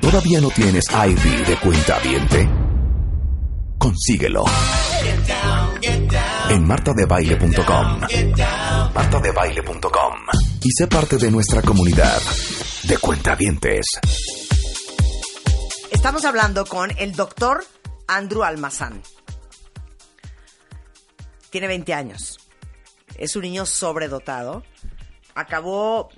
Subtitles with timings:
[0.00, 2.48] ¿Todavía no tienes ID de cuenta viente?
[3.78, 4.44] Consíguelo.
[6.50, 8.00] En martadebaile.com.
[8.94, 10.14] martadebaile.com.
[10.62, 12.20] Y sé parte de nuestra comunidad
[12.84, 13.86] de cuentavientes.
[15.90, 17.64] Estamos hablando con el doctor
[18.06, 19.02] Andrew Almazán.
[21.50, 22.38] Tiene 20 años.
[23.16, 24.64] Es un niño sobredotado.
[25.34, 26.08] Acabó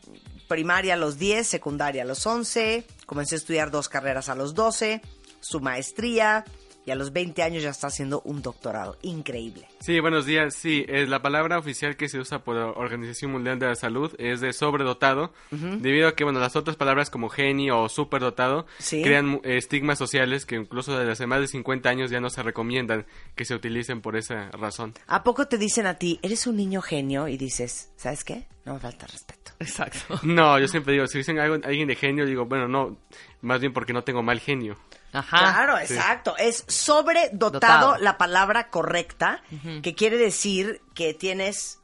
[0.49, 2.85] primaria a los 10, secundaria a los 11.
[3.11, 5.03] Comencé a estudiar dos carreras a los 12.
[5.41, 6.45] Su maestría.
[6.87, 8.97] Y a los 20 años ya está haciendo un doctorado.
[9.03, 9.69] Increíble.
[9.81, 10.55] Sí, buenos días.
[10.55, 14.13] Sí, es la palabra oficial que se usa por la Organización Mundial de la Salud
[14.19, 19.03] es de sobredotado, debido a que, bueno, las otras palabras como genio o superdotado Sí.
[19.03, 22.43] crean eh, estigmas sociales que incluso desde hace más de 50 años ya no se
[22.43, 23.07] recomiendan
[23.37, 24.95] que se utilicen por esa razón.
[25.07, 27.29] ¿A poco te dicen a ti, eres un niño genio?
[27.29, 28.47] Y dices, ¿sabes qué?
[28.65, 29.53] No me falta respeto.
[29.59, 30.21] Exacto.
[30.23, 32.99] No, yo siempre digo, si dicen algo, alguien de genio, digo, bueno, no,
[33.43, 34.77] más bien porque no tengo mal genio.
[35.13, 35.39] Ajá.
[35.39, 36.37] Claro, exacto.
[36.37, 37.99] Es sobredotado Dotado.
[37.99, 39.43] la palabra correcta,
[39.83, 41.81] que quiere decir que tienes,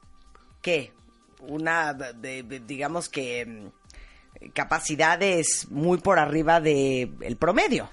[0.62, 0.92] ¿qué?
[1.40, 7.88] Una, de- de- digamos que, mm, capacidades muy por arriba del el promedio.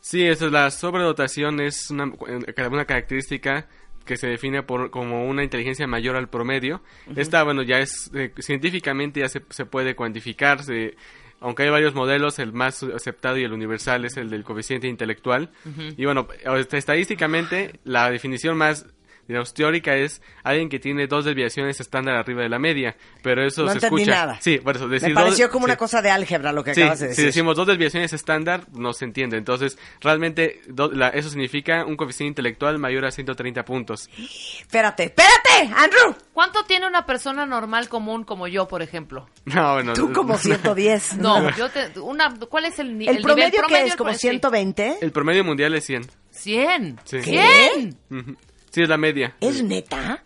[0.00, 3.66] Sí, eso es la sobredotación es una, una característica
[4.04, 6.82] que se define por, como una inteligencia mayor al promedio.
[7.14, 10.96] Esta, bueno, ya es eh, científicamente ya se, se puede cuantificar, se-
[11.40, 15.50] aunque hay varios modelos, el más aceptado y el universal es el del coeficiente intelectual.
[15.96, 18.86] Y bueno, este, estadísticamente la definición más
[19.28, 23.62] digamos, teórica es alguien que tiene dos desviaciones estándar arriba de la media, pero eso
[23.64, 24.16] No se entendí escucha.
[24.18, 24.38] nada.
[24.40, 25.70] Sí, por eso decir Me pareció dos- como sí.
[25.70, 27.26] una cosa de álgebra lo que Sí, acabas de si decir.
[27.26, 29.36] decimos dos desviaciones estándar, no se entiende.
[29.36, 34.08] Entonces, realmente, do- la- eso significa un coeficiente intelectual mayor a 130 puntos.
[34.60, 36.14] Espérate, espérate, Andrew.
[36.32, 39.28] ¿Cuánto tiene una persona normal común como yo, por ejemplo?
[39.44, 39.92] No, bueno.
[39.92, 41.16] Tú como 110.
[41.18, 43.86] No, yo te, una, ¿cuál es el, ¿El, el promedio nivel que promedio?
[43.88, 43.96] es?
[43.96, 44.18] ¿Como Sí.
[44.20, 44.98] 120?
[45.00, 46.06] El promedio mundial es 100.
[46.30, 46.98] 100.
[47.04, 47.16] Sí.
[47.18, 48.36] ¿100?
[48.70, 49.36] Sí, es la media.
[49.40, 50.22] ¿Es neta?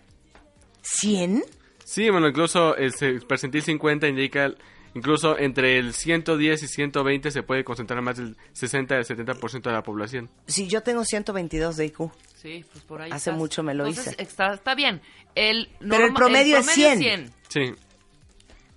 [0.83, 1.45] ¿100?
[1.85, 2.93] Sí, bueno, incluso el
[3.27, 4.51] percentil 50 indica,
[4.95, 9.73] incluso entre el 110 y 120 se puede concentrar más del 60 al 70% de
[9.73, 10.31] la población.
[10.47, 12.11] Si yo tengo 122 de IQ.
[12.35, 13.37] Sí, pues por ahí Hace estás.
[13.37, 14.23] mucho me lo Entonces, hice.
[14.23, 15.01] Está, está bien.
[15.35, 17.33] El Pero el norma- promedio es 100.
[17.49, 17.73] Sí.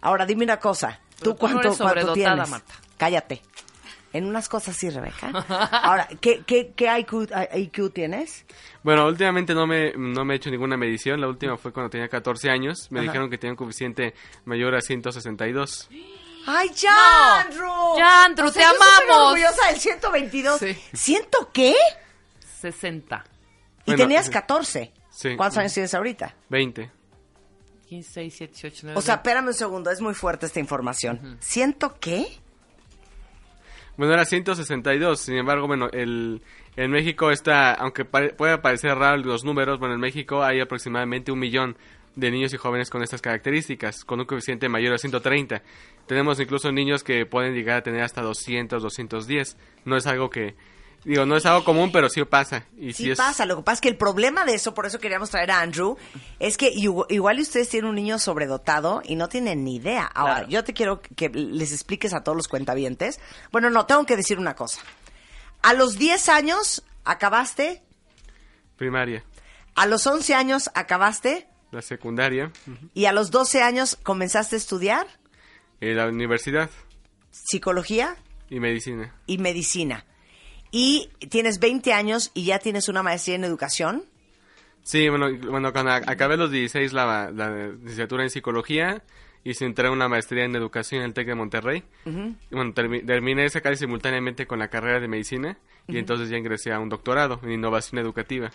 [0.01, 0.99] Ahora dime una cosa.
[1.17, 2.49] ¿Tú tú no cuánto, eres cuánto tienes?
[2.49, 2.73] Marta.
[2.97, 3.41] Cállate.
[4.15, 5.27] En unas cosas sí, Rebeca.
[5.83, 8.45] Ahora, ¿qué, qué, qué IQ, IQ tienes?
[8.83, 11.19] Bueno, últimamente no me, no me he hecho ninguna medición.
[11.19, 12.87] La última fue cuando tenía 14 años.
[12.91, 13.07] Me Ajá.
[13.09, 14.13] dijeron que tenía un coeficiente
[14.45, 15.89] mayor a 162.
[16.47, 17.33] ¡Ay, ya, No.
[17.41, 17.97] Andrew!
[17.97, 19.27] Ya, Andrew, O sea, te yo estoy amamos.
[19.31, 20.59] orgullosa del 122.
[20.59, 20.77] Sí.
[20.93, 21.73] ¿Ciento qué?
[22.61, 23.23] 60.
[23.85, 24.31] Y Bueno, tenías sí.
[24.31, 24.93] 14.
[25.11, 25.35] Sí.
[25.35, 26.35] ¿Cuántos años tienes ahorita?
[26.49, 26.91] 20.
[27.89, 28.97] 15, 6, 7, 8, 9.
[28.99, 31.37] O sea, espérame un segundo, es muy fuerte esta información.
[31.39, 32.25] ¿Ciento qué?
[33.97, 36.41] Bueno, era 162, sin embargo, bueno, el,
[36.75, 41.31] en México está, aunque pare- pueda parecer raro los números, bueno, en México hay aproximadamente
[41.31, 41.77] un millón
[42.15, 45.61] de niños y jóvenes con estas características, con un coeficiente mayor a 130.
[46.07, 49.57] Tenemos incluso niños que pueden llegar a tener hasta 200, 210.
[49.85, 50.55] No es algo que,
[51.05, 52.65] digo, no es algo común, pero sí pasa.
[52.77, 54.85] Y Sí, sí es, pasa, lo que pasa es que el problema de eso, por
[54.85, 55.97] eso queríamos traer a Andrew,
[56.39, 60.05] es que igu- igual ustedes tienen un niño sobredotado y no tienen ni idea.
[60.05, 60.49] Ahora, Claro.
[60.49, 63.19] yo te quiero que les expliques a todos los cuentavientes.
[63.51, 64.81] Bueno, no, tengo que decir una cosa.
[65.61, 67.81] A los 10 años acabaste,
[68.77, 69.23] primaria,
[69.75, 72.51] a los 11 años acabaste la secundaria,
[72.93, 75.07] y a los 12 años comenzaste a estudiar
[75.81, 76.69] eh, la universidad
[77.31, 78.15] psicología
[78.49, 79.13] y medicina.
[79.25, 80.05] y medicina.
[80.77, 84.03] Y tienes 20 años y ya tienes una maestría en educación.
[84.83, 89.01] Sí, bueno, bueno cuando acabé los 16 la, la licenciatura en psicología
[89.67, 91.83] entré a una maestría en educación en el TEC de Monterrey.
[92.05, 96.37] Y bueno, termi- terminé esa casi simultáneamente con la carrera de medicina y entonces ya
[96.37, 98.51] ingresé a un doctorado en innovación educativa.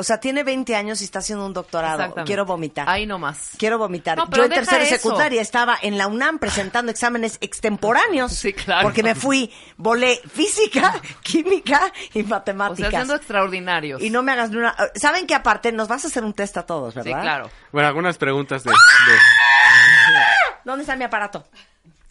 [0.00, 2.14] O sea, tiene 20 años y está haciendo un doctorado.
[2.24, 2.88] Quiero vomitar.
[2.88, 3.50] Ahí nomás.
[3.58, 4.16] Quiero vomitar.
[4.16, 4.96] No, pero Yo en tercera y eso.
[4.96, 8.32] secundaria estaba en la UNAM presentando exámenes extemporáneos.
[8.32, 8.82] Sí, claro.
[8.84, 12.90] Porque me fui, volé física, química y O sea, matemáticas.
[12.90, 14.00] siendo extraordinarios.
[14.00, 14.74] y no me hagas ni una...
[14.94, 17.20] ¿Saben que aparte nos vas a hacer un test a todos, Sí, verdad?
[17.22, 17.50] claro.
[17.70, 18.70] Bueno, algunas preguntas de...
[18.70, 18.76] de-
[20.64, 21.44] ¿Dónde está mi aparato?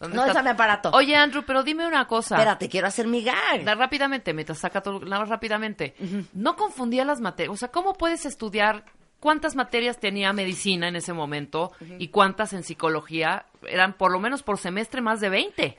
[0.00, 0.90] ¿Dónde ¿Dónde está mi aparato?
[0.94, 2.34] Oye, Andrew, pero dime una cosa.
[2.36, 3.62] Espérate, quiero hacer mi gag.
[3.64, 5.94] Da rápidamente, mientras saca todo, nada más rápidamente.
[6.32, 7.52] No confundía las materias.
[7.52, 8.84] O sea, ¿cómo puedes estudiar
[9.20, 13.44] cuántas materias tenía medicina en ese momento y cuántas en psicología?
[13.68, 15.78] Eran por lo menos por semestre más de 20.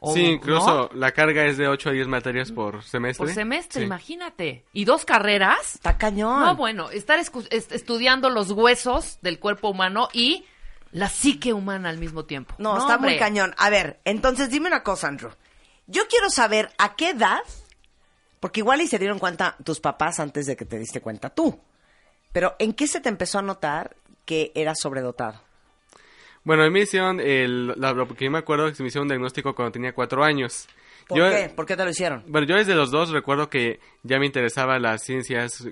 [0.00, 0.98] O- sí, incluso ¿no?
[1.00, 3.24] la carga es de 8 a 10 materias por semestre.
[3.24, 3.86] Por semestre, Sí.
[3.86, 4.64] imagínate.
[4.74, 5.76] ¿Y dos carreras?
[5.76, 6.40] Está cañón.
[6.40, 7.32] No, bueno, estar est-
[7.72, 10.44] estudiando los huesos del cuerpo humano y
[10.94, 12.54] la psique humana al mismo tiempo.
[12.58, 13.52] No, está muy cañón.
[13.58, 15.30] A ver, entonces dime una cosa, Andrew.
[15.88, 17.40] Yo quiero saber a qué edad,
[18.40, 21.60] porque igual y se dieron cuenta tus papás antes de que te diste cuenta tú,
[22.32, 25.42] pero ¿en qué se te empezó a notar que eras sobredotado?
[26.44, 28.88] Bueno, a mí me hicieron, el, la- lo que yo me acuerdo que se me
[28.88, 30.68] hicieron un diagnóstico cuando tenía cuatro años.
[31.08, 31.50] ¿Por Yo- qué?
[31.54, 32.24] ¿Por qué te lo hicieron?
[32.26, 35.66] Bueno, yo desde los dos recuerdo que ya me interesaba las ciencias,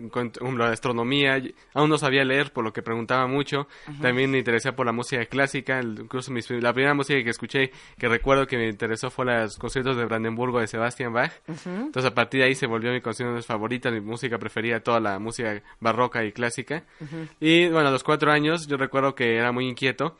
[0.57, 1.43] la astronomía,
[1.75, 3.67] aún no sabía leer, por lo que preguntaba mucho.
[4.01, 8.09] También me interesé por la música clásica, incluso mis- la primera música que escuché que
[8.09, 11.33] recuerdo que me interesó fue los conciertos de Brandenburgo de Sebastian Bach.
[11.67, 15.19] Entonces a partir de ahí se volvió mi canción favorita, mi música preferida, toda la
[15.19, 16.85] música barroca y clásica.
[17.41, 20.17] Y bueno, a los cuatro años yo recuerdo que era muy inquieto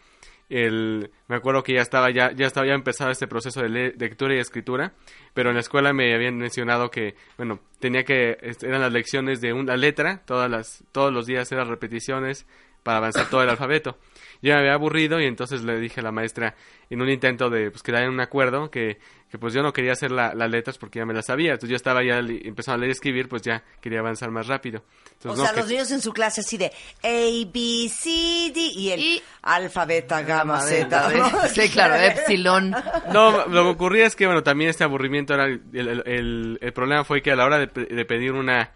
[0.53, 3.93] el, me acuerdo que ya estaba ya ya estaba ya empezado este proceso de le-
[3.99, 4.93] lectura y escritura
[5.35, 9.41] pero en la escuela me habían mencionado que bueno tenía que est- eran las lecciones
[9.41, 12.47] de una letra todas las todos los días eran repeticiones
[12.83, 13.99] para avanzar todo el alfabeto
[14.43, 16.57] yo me había aburrido y entonces le dije a la maestra
[16.91, 18.99] en un intento de pues, quedar en un acuerdo que,
[19.31, 21.71] que pues yo no quería hacer la- las letras porque ya me las sabía entonces
[21.71, 24.83] yo estaba ya li- empezando a leer y escribir pues ya quería avanzar más rápido
[25.25, 28.61] O no, sea, que- los niños en su clase así de A, B, C, D
[28.75, 31.09] y el Y- alfa, beta, gamma, zeta.
[31.11, 31.31] ¿no?
[31.49, 32.75] Sí, claro, epsilon.
[33.13, 35.45] No, lo que ocurría es que, bueno, también este aburrimiento era...
[35.47, 37.69] El, el- el- el problema fue que a la hora de
[38.05, 38.73] pedir una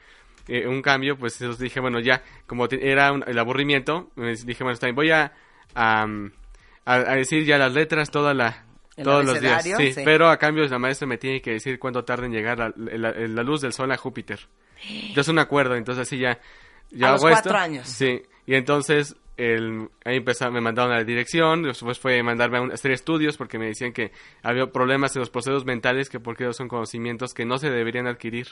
[0.48, 4.62] eh, un cambio, pues entonces dije, bueno, ya, como era un- el aburrimiento, me dije,
[4.64, 5.32] bueno, está bien, voy a,
[5.74, 6.06] a,
[7.16, 8.64] decir ya las letras toda la...
[9.02, 10.00] Todos los días, sí, sí.
[10.06, 13.12] pero a cambio la maestra me tiene que decir cuánto tarda en llegar la, la-
[13.12, 14.40] la luz del sol a Júpiter.
[14.88, 16.40] Entonces un acuerdo, entonces así ya,
[16.90, 17.42] ya A los hago esto.
[17.50, 17.86] cuatro años.
[17.86, 22.60] Sí, y entonces el, ahí empezó, me mandaron a la dirección, después fue mandarme a
[22.62, 24.12] un- a hacer estudios porque me decían que
[24.42, 28.46] había problemas en los procesos mentales que porque son conocimientos que no se deberían adquirir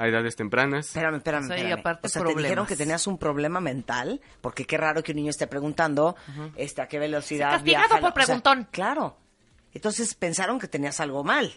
[0.00, 0.86] a edades tempranas.
[0.86, 1.78] Espérame, espérame, y espérame.
[1.80, 5.16] aparte o sea, te dijeron que tenías un problema mental, porque qué raro que un
[5.16, 6.16] niño esté preguntando
[6.56, 8.68] este, a qué velocidad Sí, castigado viaja la- por o sea, preguntón.
[8.70, 9.16] claro.
[9.72, 11.52] Entonces pensaron que tenías algo mal.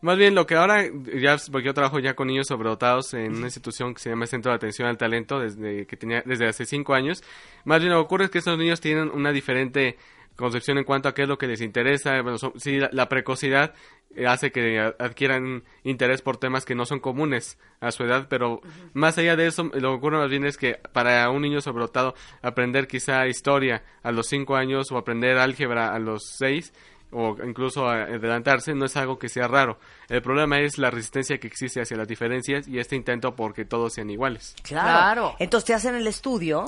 [0.00, 0.82] Más bien lo que ahora,
[1.18, 4.50] ya porque yo trabajo ya con niños sobredotados en una institución que se llama Centro
[4.50, 7.22] de Atención al Talento desde que tenía desde hace cinco años.
[7.64, 9.96] Más bien lo que ocurre es que estos niños tienen una diferente
[10.36, 12.20] concepción en cuanto a qué es lo que les interesa.
[12.22, 13.74] Bueno, son- sí, la, la precocidad
[14.16, 18.60] eh, hace que adquieran interés por temas que no son comunes a su edad, pero
[18.92, 22.14] más allá de eso, lo que ocurre más bien es que para un niño sobredotado
[22.42, 26.72] aprender quizá historia a los cinco años o aprender álgebra a los seis
[27.16, 29.78] o incluso a- adelantarse no es algo que sea raro.
[30.08, 33.92] El problema es la resistencia que existe hacia las diferencias y este intento porque todos
[33.94, 34.56] sean iguales.
[34.64, 34.88] Claro.
[34.88, 35.36] Claro.
[35.38, 36.64] Entonces te hacen el estudio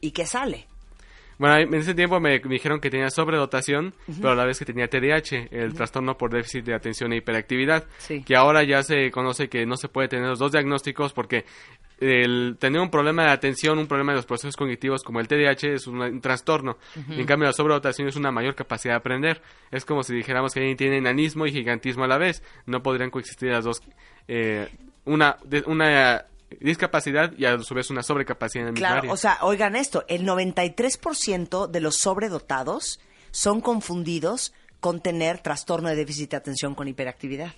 [0.00, 0.68] y ¿qué sale?
[1.38, 4.64] Bueno, en ese tiempo me, me dijeron que tenía sobredotación, pero a la vez que
[4.64, 8.22] tenía TDAH, el trastorno por déficit de atención e hiperactividad, Sí.
[8.24, 11.44] que ahora ya se conoce que no se puede tener los dos diagnósticos porque
[12.00, 15.74] el tener un problema de atención, un problema de los procesos cognitivos como el TDAH
[15.74, 16.78] es un, un trastorno.
[17.10, 19.40] En cambio, la sobredotación es una mayor capacidad de aprender.
[19.72, 22.42] Es como si dijéramos que alguien tiene enanismo y gigantismo a la vez.
[22.66, 23.82] No podrían coexistir las dos.
[24.28, 24.68] eh,
[25.06, 26.24] una, de- una
[26.60, 29.12] discapacidad y a su vez una sobrecapacidad en mismo Claro, área.
[29.12, 33.00] o sea, oigan esto, el 93% de los sobredotados
[33.30, 37.52] son confundidos con tener trastorno de déficit de atención con hiperactividad.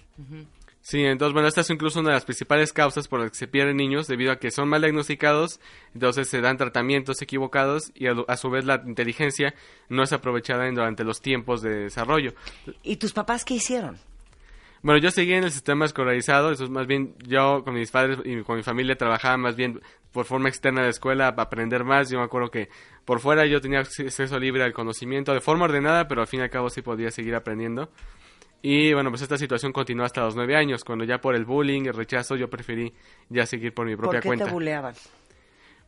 [0.83, 3.47] Sí, entonces, bueno, esta es incluso una de las principales causas por las que se
[3.47, 5.61] pierden niños debido a que son mal diagnosticados,
[5.95, 9.55] entonces se dan tratamientos equivocados y a, su vez la inteligencia
[9.91, 12.33] no es aprovechada en- durante los tiempos de desarrollo.
[12.83, 13.99] ¿Y tus papás qué hicieron?
[14.82, 18.19] Bueno, yo seguí en el sistema escolarizado, eso es más bien yo con mis padres
[18.25, 21.85] y con mi familia trabajaba más bien por forma externa de la escuela para aprender
[21.85, 22.09] más.
[22.09, 22.71] Yo me acuerdo que
[23.05, 26.45] por fuera yo tenía acceso libre al conocimiento de forma ordenada, pero al fin y
[26.45, 27.90] al cabo sí podía seguir aprendiendo.
[28.62, 31.83] Y bueno, pues esta situación continuó hasta los nueve años, cuando ya por el bullying,
[31.87, 32.93] el rechazo, yo preferí
[33.28, 34.45] ya seguir por mi ¿Por propia qué cuenta.
[34.47, 34.95] te buleaban?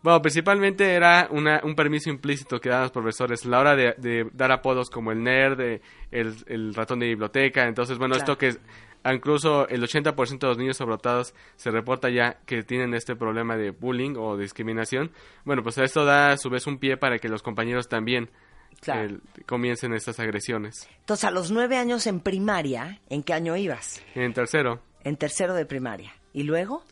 [0.03, 3.95] Bueno, principalmente era una, un permiso implícito que daban los profesores a la hora de,
[3.99, 5.81] de dar apodos como el nerd, de-
[6.11, 7.67] el, el ratón de biblioteca.
[7.69, 8.33] Entonces, bueno, Claro.
[8.33, 8.61] esto que es-
[9.05, 13.71] incluso el 80% de los niños sobredotados se reporta ya que tienen este problema de
[13.71, 15.13] bullying o discriminación.
[15.45, 18.29] Bueno, pues esto da a su vez un pie para que los compañeros también
[18.81, 19.09] Claro.
[19.15, 20.89] eh, comiencen estas agresiones.
[21.01, 24.03] Entonces, a los nueve años en primaria, ¿en qué año ibas?
[24.15, 26.13] En tercero, En tercero de primaria.
[26.33, 26.83] ¿Y luego?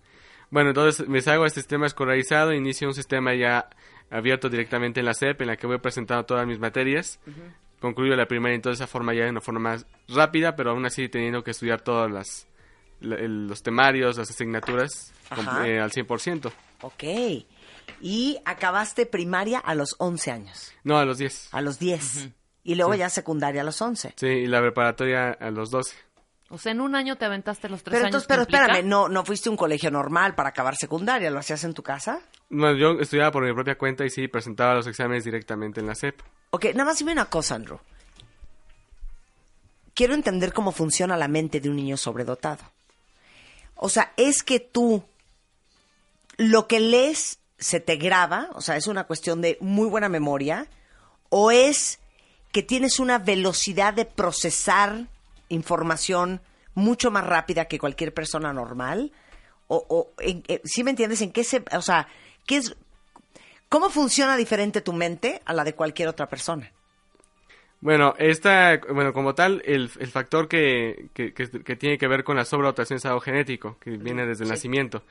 [0.51, 3.69] Bueno, entonces me salgo a este sistema escolarizado, inicio un sistema ya
[4.11, 7.21] abierto directamente en la SEP, en la que voy presentando todas mis materias.
[7.81, 10.85] Concluyo la primera entonces de esa forma ya de una forma más rápida, pero aún
[10.85, 12.47] así teniendo que estudiar todos las,
[13.01, 15.13] los temarios, las asignaturas
[15.65, 16.53] eh, al 100%.
[16.83, 17.05] Ok.
[18.01, 21.49] Y acabaste primaria a los 11 años, No, a los 10.
[21.53, 22.31] a los 10.
[22.63, 24.15] Y luego ya secundaria a los 11.
[24.17, 25.97] Sí, y la preparatoria a los 12.
[26.53, 28.09] O sea, en un año te aventaste los tres Pero años.
[28.09, 28.65] entonces, pero implica.
[28.67, 31.83] espérame, no, no fuiste a un colegio normal para acabar secundaria, ¿lo hacías en tu
[31.83, 32.21] casa?
[32.49, 35.95] Bueno, yo estudiaba por mi propia cuenta y sí, presentaba los exámenes directamente en la
[35.95, 36.21] SEP.
[36.51, 37.79] Ok, nada más dime una cosa, Andrew.
[39.95, 42.65] quiero entender cómo funciona la mente de un niño sobredotado.
[43.75, 45.05] O sea, es que tú
[46.37, 50.67] lo que lees se te graba, o sea, es una cuestión de muy buena memoria,
[51.29, 51.99] o es
[52.53, 55.07] que tienes una velocidad de procesar
[55.51, 56.41] información
[56.75, 59.13] mucho más rápida que cualquier persona normal,
[59.69, 61.21] o, o en- eh, ¿sí me entiendes?
[61.21, 62.09] ¿En qué se, o sea,
[62.47, 62.75] qué es,
[63.69, 66.73] cómo funciona diferente tu mente a la de cualquier otra persona?
[67.83, 72.25] Bueno, esta, bueno, como tal, el, el factor que, que, que- que tiene que ver
[72.25, 75.03] con la sobredotación es algo genético, que viene desde el nacimiento.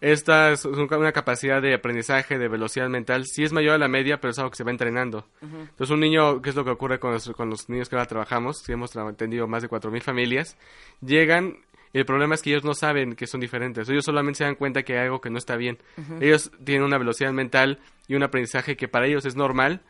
[0.00, 3.88] Esta es un- una capacidad de aprendizaje, de velocidad mental, sí es mayor a la
[3.88, 5.26] media, pero es algo que se va entrenando.
[5.42, 8.06] Entonces, un niño, ¿qué es lo que ocurre con los, con los niños que ahora
[8.06, 8.58] trabajamos?
[8.58, 10.56] Si hemos atendido más de 4.000 familias,
[11.00, 11.56] llegan
[11.98, 13.88] el problema es que ellos no saben que son diferentes.
[13.88, 15.78] Ellos solamente se dan cuenta que hay algo que no está bien.
[16.20, 19.80] Ellos tienen una velocidad mental y un aprendizaje que para ellos es normal,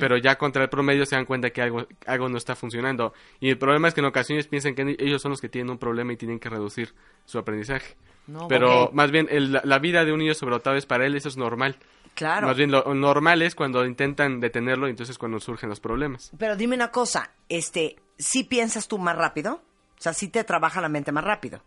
[0.00, 3.12] pero ya contra el promedio se dan cuenta que algo, algo no está funcionando.
[3.40, 5.78] Y el problema es que en ocasiones piensan que ellos son los que tienen un
[5.78, 7.96] problema y tienen que reducir su aprendizaje.
[8.26, 11.14] No, pero más bien el- la, la vida de un niño sobredotado es para él,
[11.16, 11.76] eso es normal.
[12.14, 12.46] Claro.
[12.46, 16.30] Más bien lo normal es cuando intentan detenerlo y entonces cuando surgen los problemas.
[16.38, 19.62] Pero dime una cosa, este, ¿sí piensas tú más rápido?
[20.02, 21.62] O sea, ¿sí te trabaja la mente más rápido?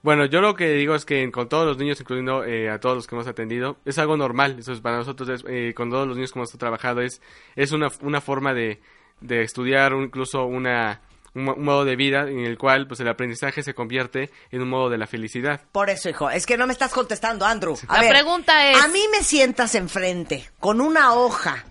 [0.00, 2.96] Bueno, yo lo que digo es que con todos los niños, incluyendo eh, a todos
[2.96, 4.56] los que hemos atendido, es algo normal.
[4.58, 7.20] Eso es para nosotros, es, eh, con todos los niños que hemos trabajado, es,
[7.56, 8.80] es una, una forma de,
[9.20, 11.02] de estudiar, o incluso una,
[11.34, 14.62] un, mo- un modo de vida en el cual pues el aprendizaje se convierte en
[14.62, 15.60] un modo de la felicidad.
[15.72, 17.76] Por eso, hijo, es que no me estás contestando, Andrew.
[17.86, 21.66] A La ver, pregunta es- A mí me sientas enfrente con una hoja,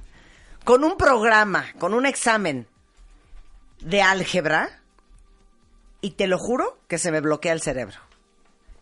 [0.64, 2.68] con un programa, con un examen
[3.80, 4.78] de álgebra
[6.02, 7.98] y te lo juro que se me bloquea el cerebro.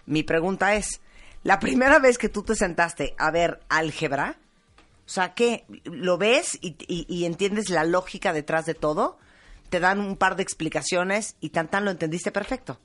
[0.05, 1.01] Mi pregunta es,
[1.43, 4.37] la primera vez que tú te sentaste a ver álgebra,
[5.05, 5.65] o sea, ¿qué?
[5.83, 9.17] ¿Lo ves y, y- y entiendes la lógica detrás de todo?
[9.69, 12.79] Te dan un par de explicaciones y tan tan lo entendiste perfecto.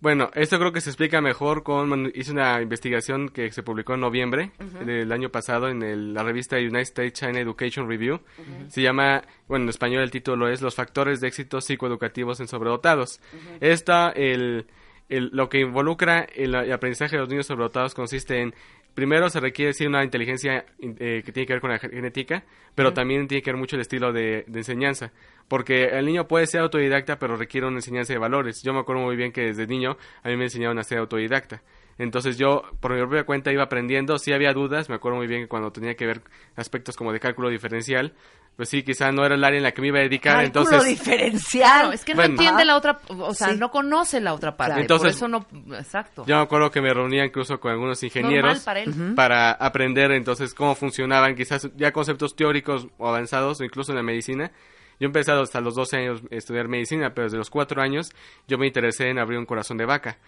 [0.00, 2.10] Bueno, esto creo que se explica mejor con...
[2.14, 4.50] hice una investigación que se publicó en noviembre
[4.86, 8.20] del año pasado en el- la revista United States China Education Review.
[8.68, 13.20] Se llama, bueno, en español el título es Los factores de éxito psicoeducativos en sobredotados.
[13.60, 14.66] Esta, el,
[15.10, 18.54] el- lo que involucra el, el aprendizaje de los niños sobredotados consiste en...
[18.94, 22.44] Primero se requiere sí una inteligencia eh, que tiene que ver con la genética,
[22.74, 25.12] pero también tiene que ver mucho el estilo de, de enseñanza,
[25.48, 28.62] porque el niño puede ser autodidacta, pero requiere una enseñanza de valores.
[28.62, 31.62] Yo me acuerdo muy bien que desde niño a mí me enseñaron a ser autodidacta.
[32.00, 34.16] Entonces yo, por mi propia cuenta, iba aprendiendo.
[34.18, 34.88] Sí había dudas.
[34.88, 36.22] Me acuerdo muy bien que cuando tenía que ver
[36.56, 38.14] aspectos como de cálculo diferencial,
[38.60, 40.34] pues sí, quizá no era el área en la que me iba a dedicar.
[40.36, 41.62] Cálculo entonces, diferencial.
[41.80, 42.32] Claro, es que no Bueno.
[42.34, 43.56] entiende la otra, o sea, Sí.
[43.56, 44.72] no conoce la otra parte.
[44.72, 44.80] Claro.
[44.82, 45.46] Entonces- por eso no,
[45.78, 46.24] exacto.
[46.26, 49.14] yo me acuerdo que me reunía incluso con algunos ingenieros Normal para él.
[49.16, 54.02] para aprender entonces cómo funcionaban quizás ya conceptos teóricos o avanzados o incluso en la
[54.02, 54.50] medicina.
[54.98, 58.10] Yo he empezado hasta los 12 años a estudiar medicina, pero desde los 4 años
[58.46, 60.18] yo me interesé en abrir un corazón de vaca.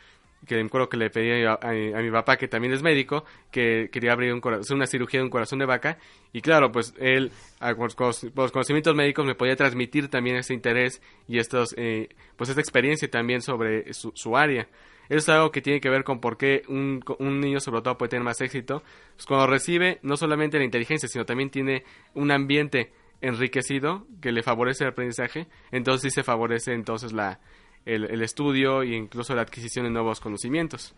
[0.47, 1.59] Que me acuerdo que le pedí a,
[2.03, 5.25] mi papá, que también es médico, que quería abrir un cora- hacer una cirugía de
[5.25, 5.99] un corazón de vaca.
[6.33, 7.31] Y claro, pues él,
[7.61, 11.75] a- con los, con los conocimientos médicos, me podía transmitir también ese interés y estos,
[11.79, 14.67] eh, pues esta experiencia también sobre su, su área.
[15.09, 17.97] Eso es algo que tiene que ver con por qué un, un niño sobre todo
[17.99, 18.83] puede tener más éxito.
[19.15, 21.85] Pues cuando recibe no solamente la inteligencia, sino también tiene
[22.15, 27.39] un ambiente enriquecido que le favorece el aprendizaje, entonces sí se favorece entonces la,
[27.85, 30.95] el, el estudio e incluso la adquisición de nuevos conocimientos.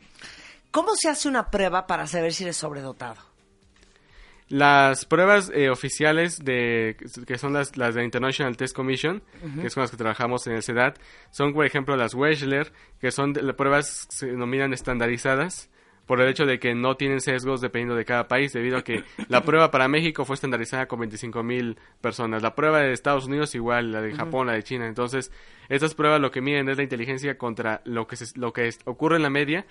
[0.70, 3.20] ¿Cómo se hace una prueba para saber si eres sobredotado?
[4.48, 9.22] Las pruebas eh, oficiales de que son las, las de International Test Commission,
[9.60, 10.98] que es con las que trabajamos en el CEDAT,
[11.30, 15.70] son por ejemplo las Wechsler, que son de- las pruebas se denominan estandarizadas
[16.06, 19.04] por el hecho de que no tienen sesgos dependiendo de cada país, debido a que
[19.28, 22.42] la prueba para México fue estandarizada con 25 mil personas.
[22.42, 24.86] La prueba de Estados Unidos igual, la de Japón, la de China.
[24.86, 25.32] Entonces,
[25.68, 28.80] estas pruebas lo que miden es la inteligencia contra lo que, se- lo que es-
[28.84, 29.64] ocurre en la media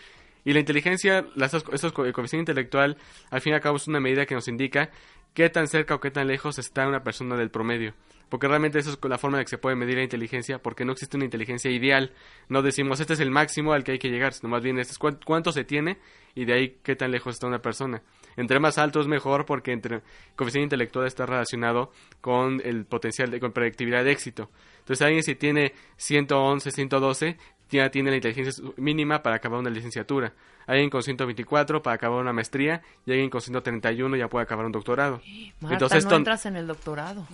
[0.45, 2.97] y la inteligencia, las, estos, el coeficiente intelectual,
[3.29, 4.89] al fin y al cabo es una medida que nos indica
[5.33, 7.93] qué tan cerca o qué tan lejos está una persona del promedio.
[8.33, 10.93] Porque realmente eso es la forma en que se puede medir la inteligencia, porque no
[10.93, 12.13] existe una inteligencia ideal.
[12.49, 14.93] No decimos, este es el máximo al que hay que llegar, sino más bien, este
[14.93, 15.99] es cuán- cuánto se tiene
[16.33, 18.01] y de ahí qué tan lejos está una persona.
[18.35, 20.01] Entre más alto es mejor porque entre
[20.35, 24.49] coeficiente intelectual está relacionado con el potencial de con predictibilidad de éxito.
[24.79, 27.37] Entonces alguien si tiene 111, 112,
[27.69, 30.33] ya tiene la inteligencia mínima para acabar una licenciatura.
[30.65, 34.71] Alguien con 124 para acabar una maestría y alguien con 131 ya puede acabar un
[34.71, 35.21] doctorado.
[35.59, 37.27] Marta, entonces no esto, entras en el doctorado.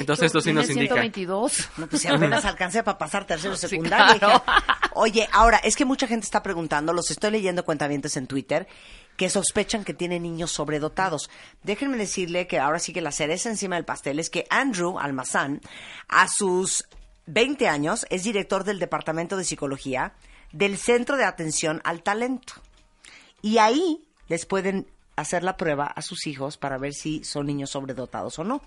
[0.00, 0.94] entonces esto sí nos indica.
[0.94, 1.70] 122.
[1.78, 4.18] No, pues si apenas alcancé para pasar tercero Sí, secundaria.
[4.18, 4.42] claro.
[4.46, 4.64] hija.
[4.94, 8.66] Oye, ahora, es que mucha gente está preguntando, los estoy leyendo cuentavientes en Twitter,
[9.16, 11.30] que sospechan que tiene niños sobredotados.
[11.62, 15.60] Déjenme decirle que ahora sí que la cereza encima del pastel es que Andrew Almazán,
[16.08, 16.84] a sus
[17.26, 20.12] 20 años, es director del Departamento de Psicología
[20.52, 22.54] del Centro de Atención al Talento.
[23.42, 27.70] Y ahí les pueden hacer la prueba a sus hijos para ver si son niños
[27.70, 28.62] sobredotados o no.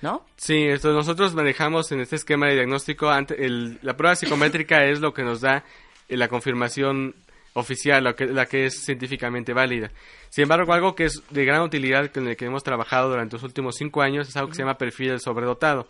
[0.00, 0.24] ¿No?
[0.36, 5.12] Sí, nosotros manejamos en este esquema de diagnóstico, ante- el- la prueba psicométrica es lo
[5.12, 5.62] que nos da
[6.08, 7.14] eh, la confirmación
[7.52, 9.90] oficial, la que, la que es científicamente válida.
[10.30, 13.42] Sin embargo, algo que es de gran utilidad con el que hemos trabajado durante los
[13.42, 15.86] últimos cinco años es algo que se llama perfil del sobredotado.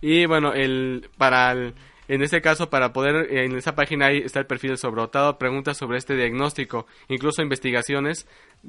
[0.00, 1.74] y bueno, el para el-
[2.08, 5.38] en este caso para poder eh, en esa página ahí está el perfil del sobredotado,
[5.38, 8.26] preguntas sobre este diagnóstico, incluso investigaciones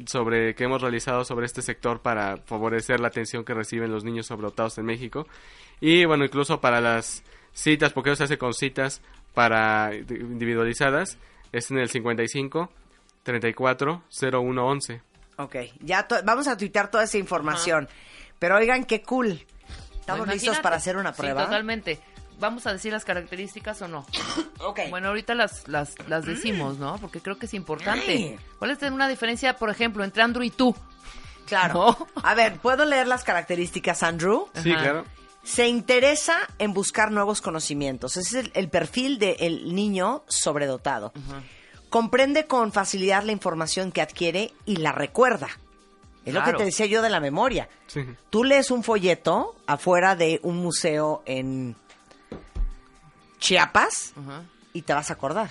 [0.08, 4.26] sobre que hemos realizado sobre este sector para favorecer la atención que reciben los niños
[4.28, 5.28] sobredotados en México
[5.80, 9.02] y bueno, incluso para las citas, porque eso se hace con citas
[9.36, 11.18] para individualizadas,
[11.52, 12.72] es en el 55
[13.24, 15.02] 34 01 11.
[15.38, 15.56] ok.
[15.82, 17.88] Ya to- vamos a tuitear toda esa información.
[18.40, 19.42] Pero oigan, qué cool.
[20.14, 21.44] ¿Estamos listos para hacer una Sí, prueba?
[21.46, 22.00] totalmente.
[22.40, 24.06] ¿Vamos a decir las características o no?
[24.60, 24.80] Ok.
[24.90, 26.98] Bueno, ahorita las, las, las decimos, ¿no?
[26.98, 28.40] Porque creo que es importante.
[28.58, 30.76] ¿Cuál es una diferencia, por ejemplo, entre Andrew y tú?
[31.46, 31.74] claro.
[32.00, 32.08] ¿No?
[32.24, 34.48] A ver, ¿puedo leer las características, Andrew?
[34.62, 34.82] Sí, Ajá.
[34.84, 35.06] claro.
[35.44, 38.18] Se interesa en buscar nuevos conocimientos.
[38.18, 41.14] Ese es el, el perfil del niño sobredotado.
[41.90, 45.48] Comprende con facilidad la información que adquiere y la recuerda.
[46.28, 47.70] Es lo que te decía yo de la memoria.
[47.88, 48.06] Sí.
[48.30, 51.76] Tú lees un folleto afuera de un museo en
[53.40, 54.14] Chiapas
[54.74, 55.50] y te vas a acordar.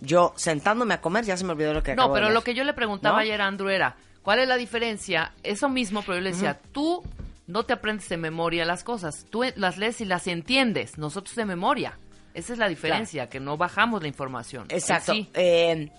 [0.00, 2.64] Yo sentándome a comer ya se me olvidó lo que No, pero lo que yo
[2.64, 3.22] le preguntaba ¿No?
[3.22, 5.32] ayer a Andrew era, ¿cuál es la diferencia?
[5.42, 7.02] Eso mismo, pero yo le decía, tú
[7.46, 11.44] no te aprendes de memoria las cosas, tú las lees y las entiendes, nosotros de
[11.44, 11.98] memoria.
[12.32, 14.66] Esa es la diferencia, que no bajamos la información.
[14.70, 15.12] Exacto.
[15.34, 15.90] Eh,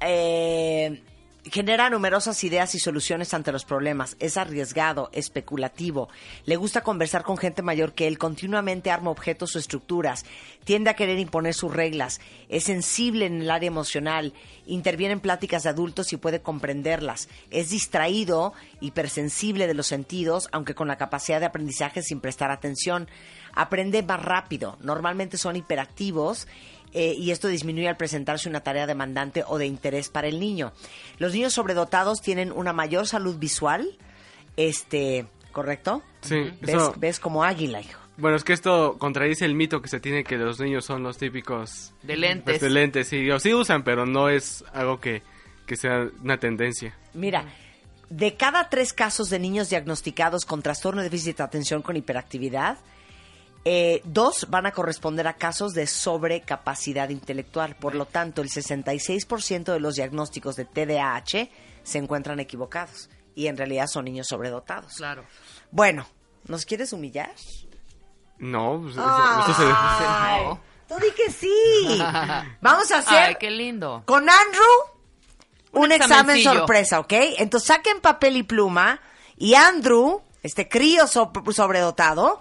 [0.00, 1.02] eh,
[1.50, 4.16] genera numerosas ideas y soluciones ante los problemas.
[4.18, 6.08] Es arriesgado, especulativo.
[6.44, 8.18] Le gusta conversar con gente mayor que él.
[8.18, 10.24] Continuamente arma objetos o estructuras.
[10.64, 12.20] Tiende a querer imponer sus reglas.
[12.48, 14.32] Es sensible en el área emocional.
[14.66, 17.28] Interviene en pláticas de adultos y puede comprenderlas.
[17.50, 23.08] Es distraído, hipersensible de los sentidos, aunque con la capacidad de aprendizaje sin prestar atención.
[23.54, 24.76] Aprende más rápido.
[24.80, 26.46] Normalmente son hiperactivos
[26.92, 30.72] eh, y esto disminuye al presentarse una tarea demandante o de interés para el niño.
[31.18, 33.96] Los niños sobredotados tienen una mayor salud visual,
[34.56, 36.02] este, ¿correcto?
[36.22, 38.00] Sí, ¿Ves, eso- ves como águila, hijo.
[38.18, 41.18] Bueno, es que esto contradice el mito que se tiene que los niños son los
[41.18, 42.44] típicos De lentes.
[42.44, 43.08] pues, de lentes.
[43.08, 45.22] Sí, o sí usan, pero no es algo que,
[45.66, 46.96] que sea una tendencia.
[47.12, 47.44] Mira,
[48.08, 52.78] de cada tres casos de niños diagnosticados con trastorno de déficit de atención con hiperactividad,
[53.68, 57.74] eh, dos van a corresponder a casos de sobrecapacidad intelectual.
[57.74, 61.48] Por lo tanto, el 66% de los diagnósticos de TDAH
[61.82, 64.94] se encuentran equivocados y en realidad son niños sobredotados.
[64.94, 65.24] Claro.
[65.72, 66.06] Bueno,
[66.46, 67.32] ¿nos quieres humillar?
[68.38, 70.60] No, pues, eso- se- Ay, No.
[70.88, 71.98] Tú di que sí.
[72.60, 74.04] Vamos a hacer Ay, qué lindo.
[74.06, 74.64] con Andrew
[75.72, 77.12] un, Un examen sorpresa, ¿ok?
[77.38, 79.00] Entonces saquen papel y pluma
[79.36, 82.40] y Andrew, este crío so- sobredotado,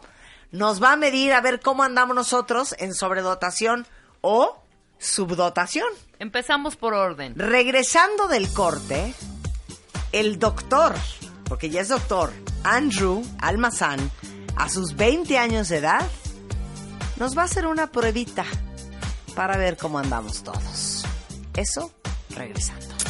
[0.51, 3.85] nos va a medir a ver cómo andamos nosotros en sobredotación
[4.21, 4.61] o
[4.97, 5.87] subdotación.
[6.19, 7.33] Empezamos por orden.
[7.37, 9.13] Regresando del corte,
[10.11, 10.95] el doctor,
[11.45, 12.31] porque ya es doctor,
[12.63, 14.11] Andrew Almazán,
[14.55, 16.07] a sus 20 años de edad,
[17.17, 18.45] nos va a hacer una pruebita
[19.35, 21.05] para ver cómo andamos todos.
[21.53, 21.91] Eso,
[22.29, 22.94] regresando.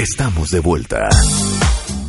[0.00, 1.10] Estamos de vuelta.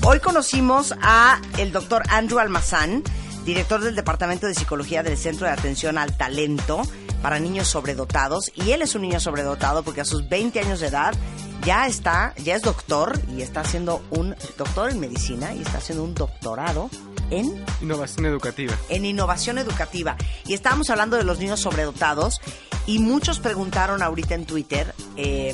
[0.05, 3.03] Hoy conocimos a el doctor Andrew Almazán,
[3.43, 6.83] director del Departamento de Psicología del Centro de Atención al Talento
[7.21, 8.49] para Niños Sobredotados.
[8.55, 11.13] Y él es un niño sobredotado porque a sus 20 años de edad
[11.65, 16.05] ya está, ya es doctor y está haciendo un doctor en medicina y está haciendo
[16.05, 16.89] un doctorado
[17.29, 18.73] en Innovación educativa.
[18.87, 20.15] en innovación educativa.
[20.45, 22.39] Y estábamos hablando de los niños sobredotados
[22.87, 25.53] y muchos preguntaron ahorita en Twitter eh,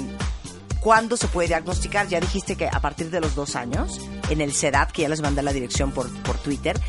[0.88, 2.08] cuándo se puede diagnosticar.
[2.08, 5.20] Ya dijiste que a partir de los dos años, en el CEDAT, que ya les
[5.20, 6.80] mandé la dirección por, por Twitter,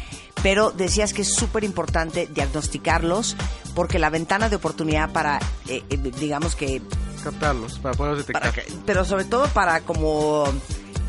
[0.40, 3.34] pero decías que es súper importante diagnosticarlos
[3.74, 6.80] porque la ventana de oportunidad para, eh, eh, digamos que
[7.24, 8.52] Captarlos para poderlos detectar.
[8.52, 10.44] para que- pero sobre todo para como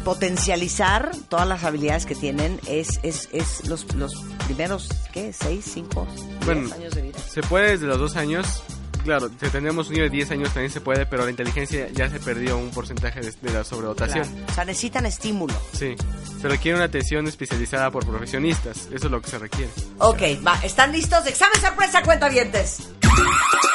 [0.04, 4.14] potencializar todas las habilidades que tienen es, es, es los, los
[4.48, 5.32] primeros, ¿qué?
[5.32, 6.08] ¿Seis, cinco,
[6.44, 7.20] Bueno, años de vida?
[7.20, 8.64] Se puede desde los dos años.
[9.04, 12.10] Claro, si tenemos un niño de 10 años también se puede, pero la inteligencia ya
[12.10, 14.28] se perdió un porcentaje de, de la sobredotación.
[14.28, 14.46] Claro.
[14.50, 15.54] O sea, necesitan estímulo.
[15.74, 15.96] Sí.
[16.42, 18.88] Se requiere una atención especializada por profesionistas.
[18.94, 19.70] Eso es lo que se requiere.
[20.00, 20.56] Ok, va.
[20.64, 21.26] ¿Están listos?
[21.28, 22.90] Examen sorpresa, cuentavientes.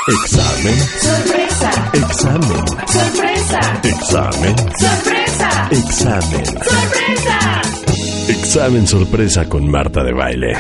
[0.07, 0.79] Examen.
[1.01, 2.69] Sorpresa, Examen.
[2.87, 4.57] sorpresa, Examen.
[4.79, 6.47] sorpresa, Examen.
[6.47, 7.63] sorpresa.
[8.29, 10.57] Examen sorpresa con Marta de baile.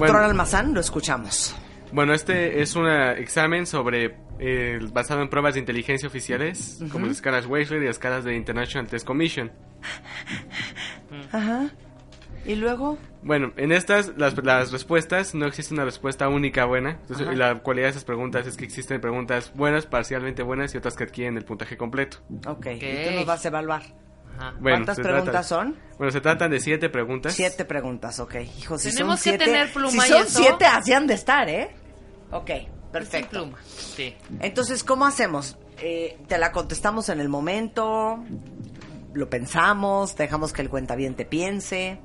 [0.00, 0.30] Doctor Bueno.
[0.30, 1.54] Almazán, lo escuchamos.
[1.92, 7.16] Bueno, este es un examen sobre eh, basado en pruebas de inteligencia oficiales, como las
[7.16, 9.52] escalas Wechsler y las escalas de International Test Commission.
[11.32, 11.70] Ajá.
[12.46, 12.96] ¿Y luego?
[13.22, 16.92] Bueno, en estas, las, las respuestas, no existe una respuesta única buena.
[17.02, 20.78] Entonces, y la cualidad de esas preguntas es que existen preguntas buenas, parcialmente buenas y
[20.78, 22.18] otras que adquieren el puntaje completo.
[22.46, 22.66] Ok.
[22.66, 23.82] ¿Y tú nos vas a evaluar?
[24.38, 24.54] Ajá.
[24.60, 25.76] Bueno, ¿Cuántas se preguntas trata- son?
[25.98, 27.34] Bueno, se tratan de siete preguntas.
[27.34, 28.34] Siete preguntas, ok.
[28.58, 30.38] Hijo, si Tenemos son que siete, tener pluma si y son eso.
[30.42, 31.70] siete, así han de estar, ¿eh?
[32.30, 33.30] Ok, Sin perfecto.
[33.30, 33.58] pluma.
[33.66, 34.14] Sí.
[34.40, 35.58] Entonces, ¿cómo hacemos?
[35.78, 38.18] Eh, ¿Te la contestamos en el momento?
[39.12, 40.14] ¿Lo pensamos?
[40.16, 41.98] ¿Dejamos que el cuentaviente piense?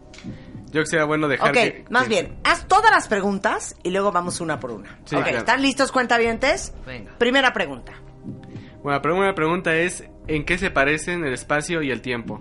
[0.65, 3.75] Yo creo que sería bueno dejar Ok, que- más que- bien, haz todas las preguntas
[3.83, 4.97] y luego vamos una por una.
[5.05, 5.37] Sí, Ok, claro.
[5.37, 6.73] ¿Están listos, cuentavientes?
[6.85, 7.11] Venga.
[7.17, 7.93] Primera pregunta.
[8.85, 12.39] Bueno, la primera pregunta es, ¿en qué se parecen el espacio y el tiempo?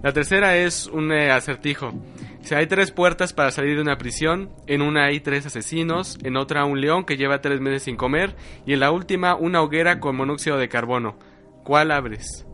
[0.03, 1.95] La tercera es un eh, acertijo.
[2.43, 6.37] Si hay tres puertas para salir de una prisión, en una hay tres asesinos, en
[6.37, 8.35] otra un león que lleva tres meses sin comer
[8.67, 11.17] y en la última una hoguera con monóxido de carbono.
[11.65, 12.45] ¿Cuál abres?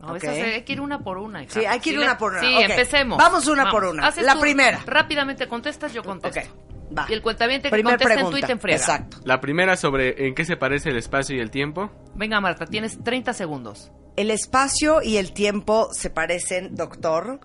[0.00, 0.16] No, Ok.
[0.24, 1.42] esa se- hay que ir una por una.
[1.42, 1.52] hija.
[1.60, 2.40] Sí, hay que ir una por una.
[2.40, 3.18] Sí, empecemos.
[3.18, 4.06] Vamos una por una.
[4.06, 4.80] Haces La tú primera.
[4.86, 6.40] Rápidamente contestas, yo contesto.
[6.40, 7.06] ok, va.
[7.06, 8.30] Y el cuentaviente que Primer en pregunta.
[8.30, 8.78] Twitter en friega.
[8.78, 9.18] Exacto.
[9.24, 11.90] La primera sobre en qué se parece el espacio y el tiempo.
[12.14, 13.92] Venga, Marta, tienes 30 segundos.
[14.16, 17.40] El espacio y el tiempo se parecen, doctor,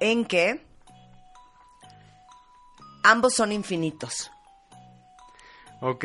[0.00, 0.60] en que
[3.04, 4.30] ambos son infinitos.
[5.80, 6.04] Ok.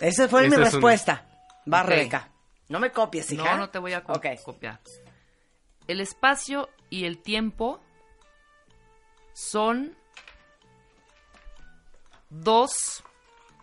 [0.00, 0.64] Esa fue mi una.
[0.64, 1.26] respuesta.
[1.72, 1.82] Va.
[1.82, 2.30] Rebeca.
[2.68, 3.44] No me copies, hija.
[3.52, 4.26] No, no te voy a co- Ok.
[4.44, 4.80] copiar.
[5.86, 7.80] El espacio y el tiempo
[9.32, 9.96] son
[12.30, 13.02] dos.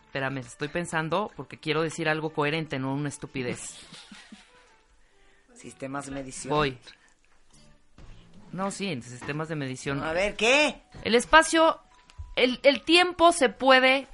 [0.06, 3.76] Espérame, estoy pensando porque quiero decir algo coherente, no una estupidez.
[5.56, 6.54] Sistemas de medición.
[6.54, 6.78] Voy.
[8.52, 10.02] No, sí, en sistemas de medición.
[10.04, 10.82] A ver, ¿qué?
[11.04, 11.80] El espacio,
[12.36, 14.08] el, el tiempo se puede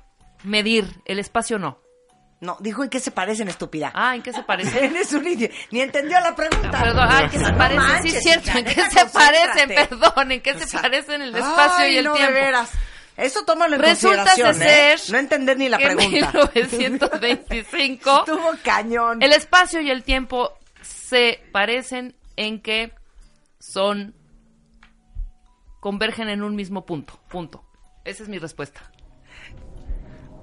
[0.43, 1.79] medir, el espacio no.
[2.39, 3.91] No, dijo en qué se parecen, estúpida.
[3.93, 4.83] Ah, ¿en qué se parece?
[4.85, 5.53] Eres un idiota.
[5.69, 6.71] Ni entendió la pregunta.
[6.71, 7.83] Perdón, ah, ¿en qué se No parecen?
[7.83, 9.69] sí, manches, es cierto, ¿en qué se parecen?
[9.69, 12.33] Perdón, ¿en qué O se sea, parecen el espacio ay, y el no, tiempo?
[12.33, 12.71] de veras.
[13.17, 15.01] Eso tómalo en Resulta consideración, ser ¿eh?
[15.11, 16.31] No entender ni la que en pregunta.
[16.31, 19.21] 1925 Estuvo cañón.
[19.21, 22.91] el espacio y el tiempo se parecen en que
[23.59, 24.15] son
[25.79, 27.63] convergen en un mismo punto, punto.
[28.05, 28.81] Esa es mi respuesta.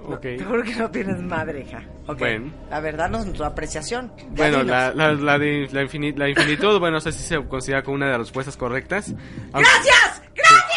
[0.04, 0.20] Ok.
[0.20, 1.82] Te juro que no tienes madre, hija.
[2.06, 2.18] Ok.
[2.20, 2.52] Bueno.
[2.70, 4.12] La verdad, no es tu apreciación.
[4.16, 7.44] Ya Bueno, la, la, la, de- la, infini- la infinitud, bueno, no sé si se
[7.48, 9.08] considera como una de las respuestas correctas.
[9.52, 10.22] Aunque- ¡Gracias!
[10.34, 10.72] ¡Gracias!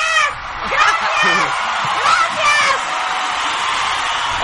[0.72, 1.52] ¡Gracias!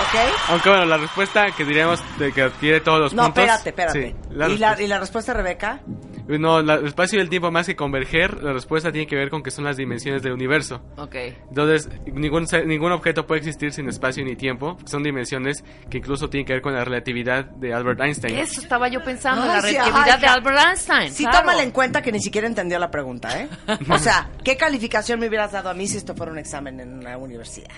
[0.00, 0.14] ¿Ok?
[0.50, 3.42] Aunque bueno, la respuesta que diríamos de que adquiere todos los No, puntos.
[3.44, 4.08] espérate, espérate.
[4.10, 5.80] Sí, la ¿Y, la, respuesta- ¿Y la respuesta, Rebeca?
[6.28, 9.30] No, la- el espacio y el tiempo más que converger, la respuesta tiene que ver
[9.30, 10.82] con que son las dimensiones del universo.
[10.96, 11.14] Ok.
[11.48, 14.76] Entonces, ningún, se- ningún objeto puede existir sin espacio ni tiempo.
[14.84, 18.36] Son dimensiones que incluso tienen que ver con la relatividad de Albert Einstein.
[18.36, 21.12] Eso estaba yo pensando, la sí, relatividad ay, de Albert Einstein.
[21.12, 21.38] Sí, claro.
[21.40, 23.48] tómala en cuenta que ni siquiera entendió la pregunta, ¿eh?
[23.90, 26.92] O sea, ¿qué calificación me hubieras dado a mí si esto fuera un examen en
[26.98, 27.70] una universidad?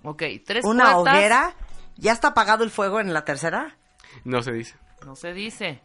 [0.04, 1.14] Ok, tres Una puertas.
[1.14, 1.54] hoguera.
[1.96, 3.76] ¿Ya está apagado el fuego en la tercera?
[4.24, 4.76] No se dice.
[5.04, 5.82] No se dice.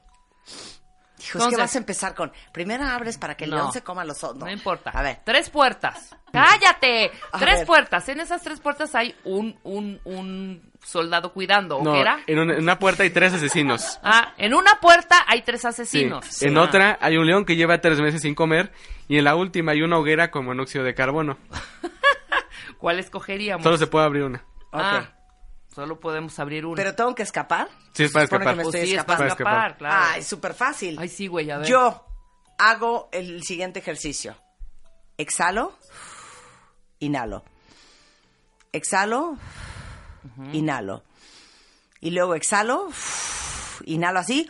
[1.24, 2.32] Hijo, es que Entonces- vas a empezar con.
[2.52, 3.56] Primero abres para que el No.
[3.58, 4.40] león se coma los otros.
[4.44, 4.90] No, importa.
[4.92, 5.20] A ver.
[5.24, 6.16] Tres puertas.
[6.32, 7.12] ¡Cállate!
[7.32, 7.68] A tres ver.
[7.68, 8.10] puertas.
[8.10, 11.78] En esas tres puertas hay un, un, un soldado cuidando.
[11.78, 12.20] ¿O No, qué era?
[12.28, 14.00] en una, en una puerta hay tres asesinos.
[14.04, 15.68] Ah, en una puerta hay tres Sí.
[15.68, 16.42] asesinos.
[16.42, 16.62] En Ah.
[16.64, 18.72] otra hay un león que lleva tres meses sin comer
[19.08, 21.38] y en la última hay una hoguera con monóxido de carbono.
[22.78, 23.64] ¿Cuál escogeríamos?
[23.64, 24.44] Solo se puede abrir una.
[24.72, 25.10] Ah,
[25.74, 26.76] solo podemos abrir una.
[26.76, 27.68] ¿Pero tengo que escapar?
[27.94, 28.48] Sí, es para escapar.
[28.48, 30.06] que me Pues estoy sí, es para escapar, claro.
[30.12, 30.98] Ay, súper fácil.
[31.00, 31.68] Ay, sí, güey, a ver.
[31.68, 32.06] Yo
[32.58, 34.36] hago el siguiente ejercicio.
[35.18, 35.78] Exhalo,
[37.00, 37.44] inhalo.
[38.72, 39.38] Exhalo,
[40.52, 41.04] inhalo.
[42.00, 42.90] Y luego exhalo,
[43.86, 44.50] inhalo así.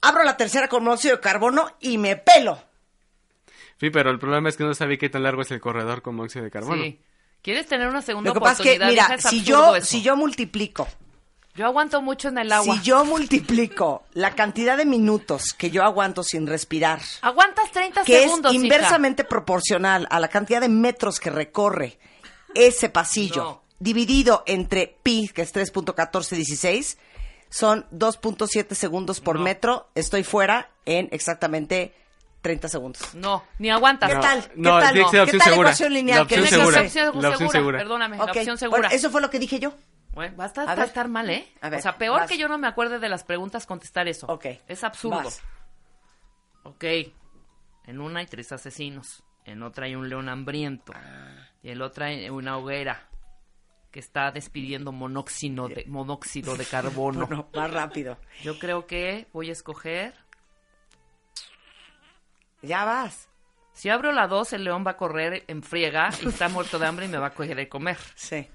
[0.00, 2.60] Abro la tercera con monóxido de carbono y me pelo.
[3.78, 6.16] Sí, pero el problema es que no sabe qué tan largo es el corredor con
[6.16, 6.82] monóxido de carbono.
[6.82, 7.00] Sí.
[7.46, 9.04] ¿Quieres tener una segunda Lo que pasa es que, oportunidad?
[9.08, 9.86] mira, es si yo, eso.
[9.86, 10.88] si yo multiplico,
[11.54, 12.74] Yo aguanto mucho en el agua.
[12.74, 18.22] si yo multiplico la cantidad de minutos que yo aguanto sin respirar, Aguantas 30 que
[18.22, 18.64] segundos, es hija.
[18.64, 22.00] inversamente proporcional a la cantidad de metros que recorre
[22.56, 23.62] ese pasillo, No.
[23.78, 26.98] dividido entre pi, que es 3.1416,
[27.48, 29.42] son 2.7 segundos por No.
[29.42, 29.88] metro.
[29.94, 31.94] Estoy fuera en exactamente
[32.46, 33.14] 30 segundos.
[33.16, 34.08] No, ni aguantas.
[34.08, 34.42] ¿Qué No, tal?
[34.48, 34.92] ¿Qué no, tal?
[34.92, 35.68] tiene que ser la ¿Qué opción tal segura.
[35.68, 36.16] ecuación lineal?
[36.18, 36.86] La opción ¿Qué Tiene que segura.
[36.86, 37.78] opción La opción segura.
[37.78, 38.88] Perdóname, Ok, la opción bueno, segura.
[38.90, 39.72] eso fue lo que dije yo.
[40.14, 40.84] Bueno, va a estar, A va a ver.
[40.86, 41.46] estar mal, ¿eh?
[41.60, 42.28] A ver, o sea, peor vas.
[42.30, 44.26] que yo no me acuerde de las preguntas contestar eso.
[44.28, 44.46] Ok.
[44.68, 45.24] Es absurdo.
[45.24, 45.42] Vas.
[46.62, 46.84] Ok.
[47.86, 49.22] En una hay tres asesinos.
[49.44, 50.92] En otra hay un león hambriento.
[51.62, 53.08] Y en la otra hay una hoguera
[53.90, 57.26] que está despidiendo monóxido de, monóxido de carbono.
[57.26, 58.18] Bueno, más rápido.
[58.42, 60.14] Yo creo que voy a escoger.
[62.66, 63.28] Ya vas.
[63.72, 66.86] Si abro la 2, el león va a correr en friega y está muerto de
[66.86, 67.98] hambre y me va a querer comer.
[68.14, 68.48] Sí.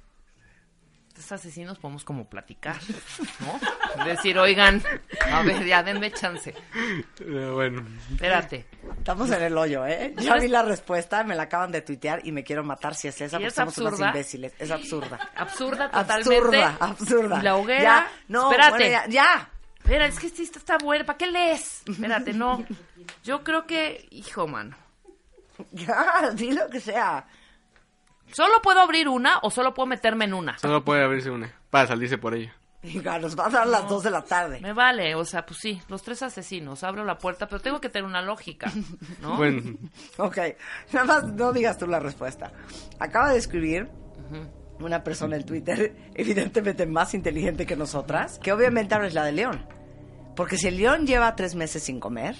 [1.09, 2.77] Estos asesinos podemos como platicar,
[3.41, 4.03] ¿no?
[4.05, 4.81] Decir, oigan,
[5.31, 6.55] a ver, ya denme chance.
[7.19, 8.65] Eh, bueno, Espérate.
[8.97, 10.15] Estamos en el hoyo, ¿eh?
[10.17, 13.21] Ya vi la respuesta, me la acaban de tuitear y me quiero matar si es
[13.21, 14.07] esa, ¿Y porque es somos absurda?
[14.07, 14.53] imbéciles.
[14.57, 15.19] Es absurda.
[15.35, 16.35] Absurda totalmente.
[16.37, 17.39] Absurda, absurda.
[17.39, 17.81] Y la hoguera.
[17.83, 18.71] Ya, no, espérate.
[18.71, 19.49] bueno, ya, ya.
[19.91, 21.03] Espera, es que sí está, está buena.
[21.03, 21.83] ¿Para qué lees?
[21.85, 22.63] Espérate, no.
[23.25, 24.77] Yo creo que, hijo, mano.
[25.73, 27.27] Ya, di lo que sea.
[28.31, 30.57] ¿Solo puedo abrir una o solo puedo meterme en una?
[30.59, 31.53] solo puede abrirse una.
[31.69, 32.55] Para salirse por ella.
[32.83, 34.61] Hija, nos va a dar las dos de la tarde.
[34.61, 37.89] Me vale, o sea, pues sí, los tres asesinos, abro la puerta, pero tengo que
[37.89, 38.71] tener una lógica,
[39.21, 39.35] ¿no?
[39.35, 39.77] Bueno,
[40.19, 40.37] Ok,
[40.93, 42.53] nada más no digas tú la respuesta.
[42.97, 43.89] Acaba de escribir
[44.79, 49.33] una persona en Twitter, evidentemente más inteligente que nosotras, que obviamente ahora es la de
[49.33, 49.80] León.
[50.35, 52.35] Porque si el León lleva tres meses sin comer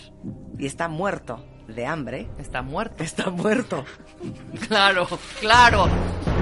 [0.58, 3.04] y está muerto de hambre, Está muerto.
[3.04, 3.86] está muerto.
[4.67, 5.08] Claro,
[5.39, 5.88] claro.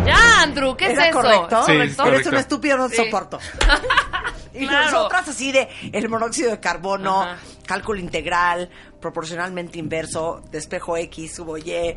[0.05, 1.17] Ya, Andrew, ¿qué ¿Era es eso?
[1.21, 1.59] correcto?
[1.61, 2.29] ¿Es Sí, es Eres correcto.
[2.29, 3.05] un estúpido, no te Sí.
[3.05, 3.39] soporto.
[4.53, 4.85] y Claro.
[4.91, 7.37] nosotras así de el monóxido de carbono, Ajá.
[7.65, 11.95] cálculo integral, proporcionalmente inverso, despejo X, subo Y.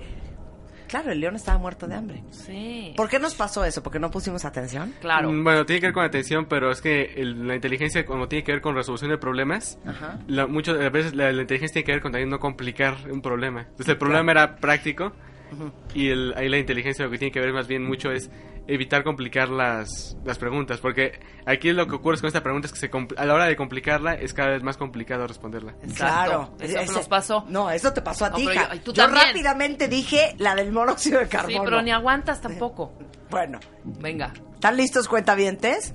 [0.92, 2.22] Claro, el león estaba muerto de hambre.
[2.32, 2.92] Sí.
[2.98, 3.82] ¿Por qué nos pasó eso?
[3.82, 4.92] ¿Porque no pusimos atención?
[5.00, 5.32] Claro.
[5.32, 8.44] Mm, Bueno, tiene que ver con atención, pero es que el- la inteligencia, como tiene
[8.44, 10.18] que ver con resolución de problemas, Ajá.
[10.26, 13.62] la, muchas veces la, la inteligencia tiene que ver con también no complicar un problema.
[13.62, 15.12] Entonces, el problema era práctico
[15.94, 18.30] y el- ahí la inteligencia lo que tiene que ver más bien mucho es
[18.68, 22.78] evitar complicar las, las preguntas, porque aquí lo que ocurre con esta pregunta es que
[22.78, 25.72] se a la hora de complicarla es cada vez más complicado responderla.
[25.82, 25.96] Exacto.
[25.96, 26.54] Claro.
[26.60, 27.44] Eso Ese- nos pasó.
[27.48, 28.46] No, eso te pasó a No, ti,
[28.84, 31.64] yo- Yo rápidamente dije la del monóxido de Sí, carbono.
[31.64, 32.92] pero ni aguantas tampoco.
[33.30, 35.92] Bueno, Venga, ¿están listos, cuentavientes?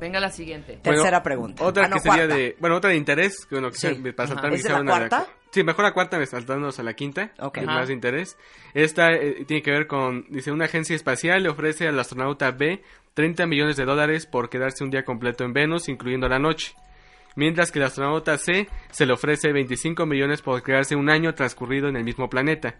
[0.00, 0.78] venga la siguiente.
[0.82, 1.64] Tercera Bueno, pregunta.
[1.64, 2.34] Otra Ah, no, que sería cuarta.
[2.36, 3.88] de, bueno, otra de interés, que bueno, que Sí.
[4.12, 4.34] para Ajá.
[4.34, 5.26] saltarme ¿Es de la una cuarta?
[5.54, 7.54] Sí, mejor la cuarta, me saltándonos a la quinta, Ok.
[7.54, 8.36] que es más de interés.
[8.74, 12.82] Esta eh, tiene que ver con, dice, una agencia espacial le ofrece al astronauta B
[13.14, 16.74] 30 millones de dólares por quedarse un día completo en Venus, incluyendo la noche.
[17.36, 21.88] Mientras que el astronauta C se le ofrece 25 millones por quedarse un año transcurrido
[21.88, 22.74] en el mismo planeta.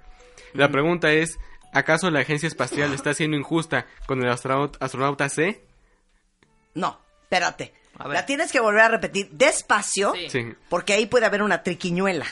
[0.52, 1.38] La pregunta es,
[1.72, 5.62] ¿acaso la agencia espacial está siendo injusta con el astronauta, astronauta C?
[6.74, 7.72] No, espérate.
[7.98, 8.14] A ver.
[8.14, 10.12] La tienes que volver a repetir despacio.
[10.28, 10.52] Sí.
[10.68, 12.26] porque ahí puede haber una triquiñuela.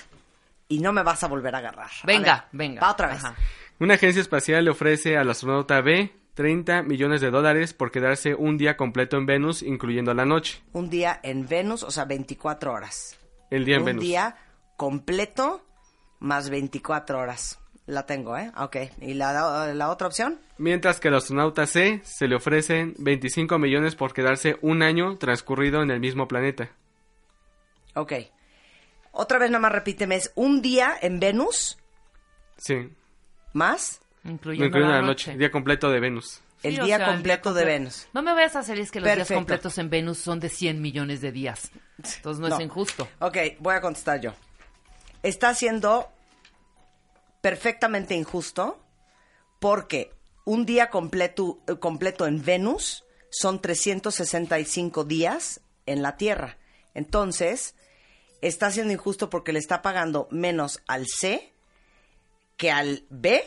[0.69, 1.91] Y no me vas a volver a agarrar.
[2.03, 2.81] A Venga, ver, venga.
[2.81, 3.25] Va otra vez.
[3.25, 3.35] Ajá.
[3.79, 8.57] Una agencia espacial le ofrece al astronauta B 30 millones de dólares por quedarse un
[8.57, 10.63] día completo en Venus, incluyendo la noche.
[10.73, 13.19] Un día en Venus, o sea, 24 horas.
[13.51, 14.05] El día en un Venus.
[14.05, 14.37] día
[14.77, 15.63] completo
[16.21, 17.59] más 24 horas.
[17.85, 18.51] La tengo, ¿eh?
[18.57, 18.77] Ok.
[19.01, 20.39] ¿Y la, la otra opción?
[20.57, 25.83] Mientras que al astronauta C se le ofrecen 25 millones por quedarse un año transcurrido
[25.83, 26.71] en el mismo planeta.
[27.95, 28.13] Ok.
[29.13, 30.17] Otra vez nada más repíteme.
[30.17, 31.79] Es un día en Venus
[32.57, 32.91] Sí,
[33.53, 35.31] más Incluyendo, incluyendo la, la noche.
[35.33, 35.39] noche.
[35.39, 36.41] Día completo de Venus.
[36.63, 38.09] el Sí, día sea, el completo día de comple- Venus.
[38.15, 40.81] No me vayas a hacer es que los días completos en Venus son de 100
[40.81, 41.71] millones de días.
[42.17, 42.55] Entonces no, No.
[42.57, 43.09] es injusto.
[43.21, 44.33] Ok, voy a contestar yo.
[45.25, 46.09] Está siendo
[47.41, 48.81] perfectamente injusto
[49.61, 50.13] porque
[50.45, 56.59] un día completo, eh, completo en Venus son 365 días en la Tierra.
[56.95, 57.75] Entonces,
[58.43, 61.53] está siendo injusto porque le está pagando menos al C
[62.57, 63.43] que al B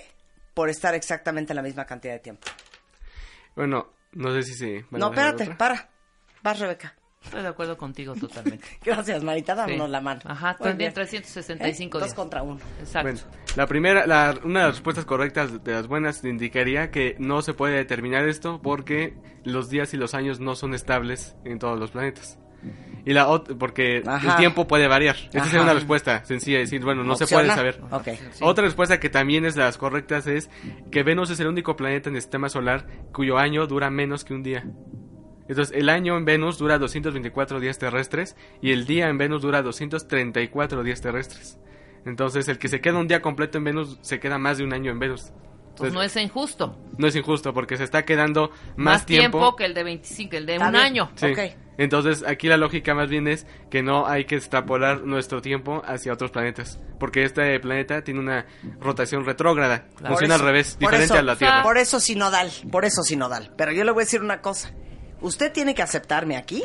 [0.53, 2.47] por estar exactamente la misma cantidad de tiempo.
[3.55, 4.86] Bueno, no sé si se...
[4.91, 5.89] no, espérate, para.
[6.41, 6.95] Vas, Rebeca.
[7.23, 8.65] Estoy de acuerdo contigo totalmente.
[8.86, 9.55] Gracias, Marita.
[9.55, 9.91] Dámonos Sí.
[9.91, 10.21] la mano.
[10.25, 10.93] Ajá, también bien.
[10.93, 11.99] 365 ¿Eh?
[11.99, 12.15] Dos días.
[12.15, 12.60] contra uno.
[12.79, 13.10] Exacto.
[13.12, 13.19] Bueno,
[13.55, 17.53] la primera, la, una de las respuestas correctas de las buenas indicaría que no se
[17.53, 21.91] puede determinar esto porque los días y los años no son estables en todos los
[21.91, 22.38] planetas.
[23.06, 24.32] Y la ot- porque Ajá.
[24.32, 25.15] el tiempo puede variar.
[25.15, 25.46] Esa Ajá.
[25.50, 27.80] sería una respuesta sencilla, decir, bueno, no se puede saber.
[28.41, 30.50] Otra respuesta que también es de las correctas es
[30.91, 34.34] que Venus es el único planeta en el sistema solar cuyo año dura menos que
[34.34, 34.65] un día.
[35.48, 39.62] Entonces, el año en Venus dura 224 días terrestres y el día en Venus dura
[39.62, 41.60] 234 días terrestres.
[42.06, 44.74] Entonces, el que se queda un día completo en Venus se queda más de un
[44.74, 45.32] año en Venus.
[45.78, 46.76] Pues no es injusto.
[46.98, 50.46] no es injusto porque se está quedando Más, más, tiempo, que el de 25, el
[50.46, 50.76] de un bien.
[50.76, 51.12] año.
[51.15, 51.28] Sí.
[51.28, 51.39] Ok.
[51.78, 56.14] Entonces, aquí la lógica más bien es que no hay que extrapolar nuestro tiempo hacia
[56.14, 56.80] otros planetas.
[57.00, 58.46] Porque este planeta tiene una
[58.80, 59.86] rotación retrógrada.
[59.96, 60.14] Claro.
[60.16, 61.64] Funciona al revés, diferente eso- a la Tierra.
[61.64, 63.52] Por eso sinodal, por eso sinodal.
[63.58, 64.72] Pero yo le voy a decir una cosa.
[65.22, 66.64] Usted tiene que aceptarme aquí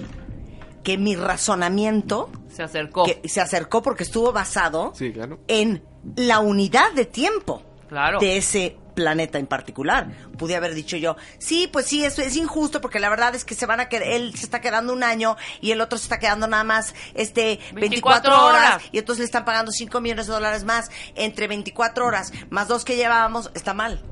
[0.85, 3.05] que mi razonamiento Se acercó.
[3.05, 5.39] que se acercó porque estuvo basado Sí, claro.
[5.49, 5.83] en
[6.17, 8.19] la unidad de tiempo Claro.
[8.21, 10.09] de ese planeta en particular.
[10.39, 13.55] Pude haber dicho yo, sí, pues sí, eso es injusto porque la verdad es que
[13.55, 16.19] se van a quedar, él se está quedando un año y el otro se está
[16.19, 18.75] quedando nada más este 24, 24 horas.
[18.77, 18.83] horas.
[18.93, 22.85] y entonces le están pagando 5 millones de dólares más entre 24 horas más dos
[22.85, 24.03] que llevábamos, está mal.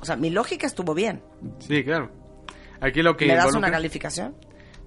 [0.00, 1.22] O sea, mi lógica estuvo bien.
[1.60, 2.10] Sí, claro.
[2.80, 4.34] Aquí lo que ¿Me das involucra- una calificación?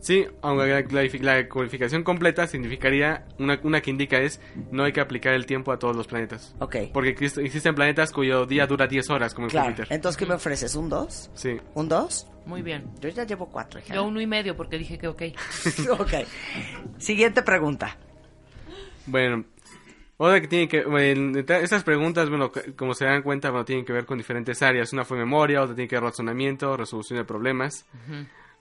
[0.02, 4.92] Sí, aunque la, la- la calificación completa significaría, una, una que indica es, no hay
[4.94, 6.56] que aplicar el tiempo a todos los planetas.
[6.60, 6.76] Ok.
[6.92, 9.68] Porque exist- existen planetas cuyo día dura 10 horas, como en Claro.
[9.70, 9.88] Júpiter.
[9.92, 10.76] Entonces, ¿qué me ofreces?
[10.76, 11.32] ¿Un 2?
[11.36, 11.58] Sí.
[11.76, 12.28] ¿Un 2?
[12.48, 12.86] Muy bien.
[13.00, 13.80] Yo ya llevo 4.
[13.94, 15.22] Yo uno y medio porque dije que ok.
[16.00, 16.14] ok.
[16.98, 17.96] Siguiente pregunta.
[19.06, 19.46] Bueno,
[20.18, 20.84] otra que tiene que...
[20.84, 24.94] Bueno, estas preguntas, bueno, como se dan cuenta, bueno, tienen que ver con diferentes áreas.
[24.94, 27.86] Una fue memoria, otra tiene que ver razonamiento, resolución de problemas.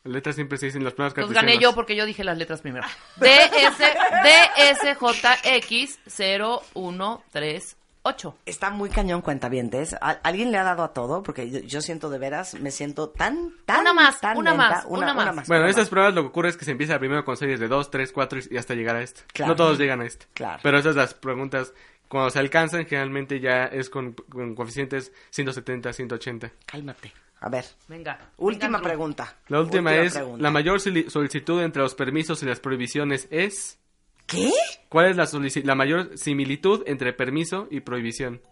[0.05, 1.53] Las letras siempre se dicen los planos Entonces cartesianos.
[1.61, 2.87] gané yo porque yo dije las letras primero.
[3.17, 3.85] D, S,
[4.23, 8.37] D, S, J, X, 0, 1, 3, 8.
[8.47, 9.95] Está muy cañón cuentavientes.
[10.01, 11.23] ¿Al- ¿Alguien le ha dado a todo?
[11.23, 14.69] Porque yo, yo siento de veras, me siento tan, tan, Una más, tan una lenta.
[14.71, 15.49] más, una más.
[15.49, 17.69] Bueno, una estas pruebas lo que ocurre es que se empieza primero con series de
[17.69, 19.23] 2, 3, 4 y hasta llegar a este.
[19.33, 19.51] Claro.
[19.53, 20.27] No todos llegan a este.
[20.35, 20.61] Claro.
[20.63, 21.73] Pero esas las preguntas,
[22.09, 26.53] cuando se alcanzan, generalmente ya es con, con coeficientes 170, 180.
[26.67, 27.13] Cálmate.
[27.41, 28.19] A ver, Venga.
[28.39, 29.37] última venga, pregunta.
[29.49, 30.43] La última, es, pregunta.
[30.43, 33.79] la mayor soli- solicitud entre los permisos y las prohibiciones es...
[34.27, 34.51] ¿Qué?
[34.89, 35.29] ¿Cuál es la,
[35.65, 38.43] la mayor similitud entre permiso y prohibición?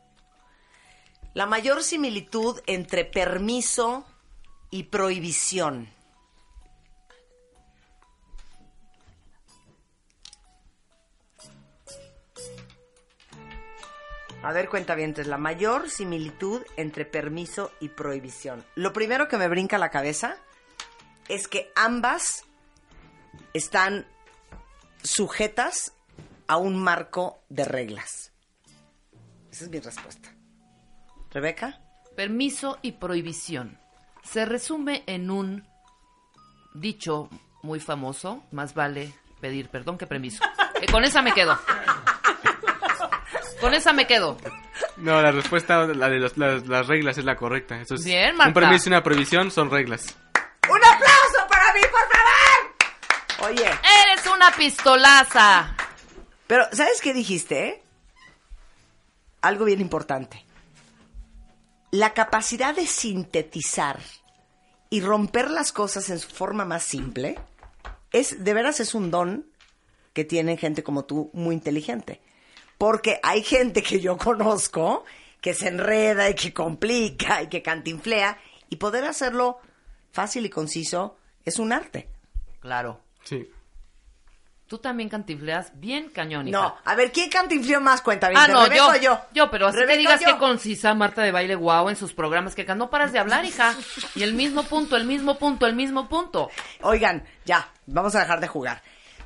[1.35, 4.07] La mayor similitud entre permiso
[4.71, 5.89] y prohibición.
[14.45, 18.63] A ver, cuentavientes, la mayor similitud entre permiso y prohibición.
[18.75, 20.37] Lo primero que me brinca a la cabeza
[21.29, 22.45] es que ambas
[23.55, 24.07] están
[25.05, 25.93] sujetas
[26.49, 28.33] a un marco de reglas.
[29.53, 30.31] Esa es mi respuesta.
[31.31, 31.81] Rebeca.
[32.17, 33.79] Permiso y prohibición.
[34.25, 35.69] Se resume en un
[36.75, 37.29] dicho
[37.63, 40.43] muy famoso, más vale pedir perdón que permiso.
[40.83, 41.57] Eh, con esa me quedo.
[43.61, 44.37] Con esa me quedo.
[44.97, 47.81] No, la respuesta, la de los- las, las reglas es la correcta.
[47.81, 48.49] Eso es, Bien, Marta.
[48.49, 50.15] Un permiso y una prohibición son reglas.
[50.69, 52.34] ¡Un aplauso para mí, por favor!
[53.47, 55.77] Oye, Eres una pistolaza.
[56.47, 57.69] pero ¿sabes qué dijiste?
[57.69, 57.83] eh?
[59.43, 60.43] Algo bien importante.
[61.91, 64.01] La capacidad de sintetizar
[64.91, 67.39] y romper las cosas en su forma más simple
[68.13, 69.47] es de veras es un don
[70.13, 72.21] que tienen gente como tú muy inteligente.
[72.79, 75.05] Porque hay gente que yo conozco
[75.41, 78.39] que se enreda y que complica y que cantinflea
[78.71, 79.61] y poder hacerlo
[80.13, 82.09] fácil y conciso es un arte.
[82.61, 83.04] Claro.
[83.25, 83.49] Sí.
[84.67, 86.59] Tú también cantifleas bien cañón, hija.
[86.59, 89.21] No, a ver, ¿quién cantinfleó más cuenta Ah, no, ¿Rebeca yo, o yo?
[89.35, 90.27] yo, pero así que digas yo.
[90.27, 93.77] que concisa Marta de Baile guau en sus programas, que no paras de hablar, hija.
[94.15, 96.49] Y el mismo punto, el mismo punto, el mismo punto.
[96.81, 98.83] Oigan, ya, vamos a dejar de jugar.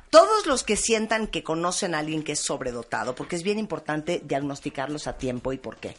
[0.09, 4.21] Todos los que sientan que conocen a alguien que es sobredotado, porque es bien importante
[4.23, 5.95] diagnosticarlos a tiempo y por qué.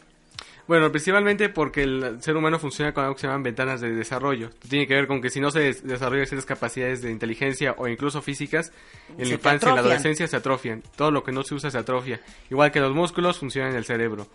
[0.67, 4.51] Bueno, principalmente porque el ser humano funciona con algo que se llaman ventanas de desarrollo.
[4.69, 7.87] Tiene que ver con que si no se des- desarrollan ciertas capacidades de inteligencia o
[7.87, 8.71] incluso físicas,
[9.17, 10.81] en la infancia y la adolescencia se atrofian.
[10.95, 12.21] Todo lo que no se usa se atrofia.
[12.49, 14.27] Igual que los músculos funcionan en el cerebro.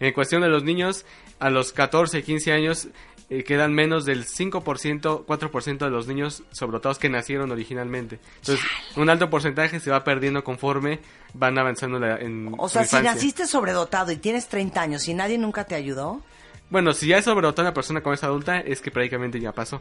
[0.00, 1.06] En cuestión de los niños,
[1.40, 2.88] a los 14, 15 años
[3.30, 8.18] eh, quedan menos del 5%, 4% de los niños sobredotados que nacieron originalmente.
[8.40, 8.64] Entonces,
[8.96, 11.00] un alto porcentaje se va perdiendo conforme
[11.34, 15.36] van avanzando la- en O sea, si naciste sobredotado y tienes 30 años y nadie
[15.38, 16.22] nunca te ayudó,
[16.70, 19.80] Bueno, si ya es sobredotada una persona como es adulta, es que prácticamente ya pasó.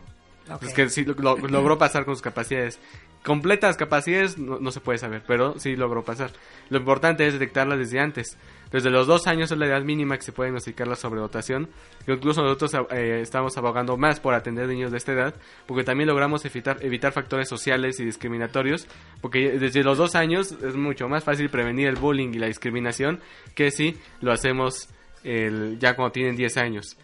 [0.50, 0.64] Ok.
[0.64, 2.80] Es que sí lo- lo- logró pasar con sus capacidades.
[3.24, 6.32] Completas capacidades no, no se puede saber, pero sí logró pasar.
[6.70, 8.38] Lo importante es detectarlas desde antes.
[8.72, 11.70] Desde los dos años es la edad mínima que se puede diagnosticar la sobredotación.
[12.06, 15.36] Incluso nosotros eh, estamos abogando más por atender niños de esta edad,
[15.66, 18.88] porque también logramos evitar, evitar factores sociales y discriminatorios,
[19.22, 23.20] porque desde los dos años es mucho más fácil prevenir el bullying y la discriminación
[23.56, 24.90] que si lo hacemos
[25.24, 26.98] el- ya cuando tienen 10 años.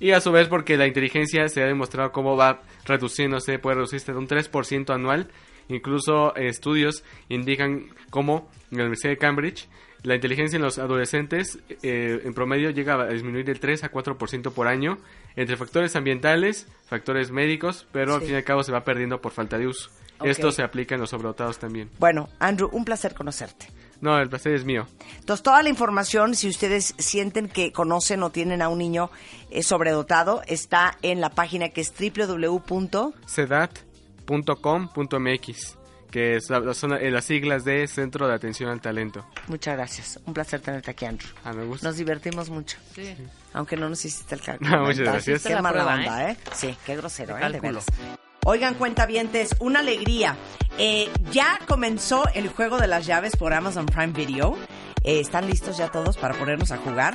[0.00, 4.12] Y a su vez porque la inteligencia se ha demostrado cómo va reduciéndose, puede reducirse
[4.12, 5.28] de un 3% anual.
[5.68, 9.68] Incluso eh, estudios indican cómo en la Universidad de Cambridge
[10.02, 14.52] la inteligencia en los adolescentes eh, en promedio llega a disminuir del 3 a 4%
[14.52, 14.98] por año
[15.34, 19.32] entre factores ambientales, factores médicos, pero al fin y al cabo se va perdiendo por
[19.32, 19.90] falta de uso.
[20.22, 21.90] Esto se aplica en los sobredotados también.
[21.98, 23.66] bueno, Andrew, un placer conocerte.
[24.00, 24.86] No, el placer es mío.
[25.18, 29.10] Entonces, toda la información, si ustedes sienten que conocen o tienen a un niño
[29.50, 33.12] eh, sobredotado, está en la página que es www.
[33.26, 35.76] cedat.com.mx,
[36.10, 39.26] que es la- son eh, las siglas de Centro de Atención al Talento.
[39.48, 40.20] Muchas gracias.
[40.26, 41.30] Un placer tenerte aquí, Andrew.
[41.44, 41.86] Ah, me gusta.
[41.88, 42.78] Nos divertimos mucho.
[42.94, 43.14] Sí.
[43.52, 44.70] Aunque no nos hiciste el cálculo.
[44.78, 45.42] No, muchas gracias.
[45.42, 46.36] Qué mala prueba, onda, ¿eh?
[46.54, 47.60] Sí, qué grosero, De ¿eh?
[47.60, 48.27] De.
[48.50, 50.34] Oigan, cuentavientes, una alegría.
[50.78, 54.56] Eh, ya comenzó el juego de las llaves por Amazon Prime Video.
[55.04, 57.12] Eh, ¿Están listos ya todos para ponernos a jugar?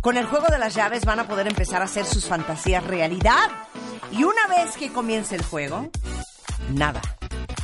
[0.00, 3.50] Con el juego de las llaves van a poder empezar a hacer sus fantasías realidad.
[4.12, 5.90] Y una vez que comience el juego,
[6.70, 7.02] nada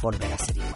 [0.02, 0.74] volverá a ser igual.